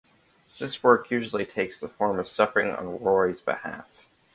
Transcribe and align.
This 0.57 0.81
work 0.81 1.11
usually 1.11 1.45
takes 1.45 1.79
the 1.79 1.87
form 1.87 2.17
of 2.17 2.27
suffering 2.27 2.71
on 2.71 2.99
Rory's 3.03 3.39
behalf. 3.41 4.07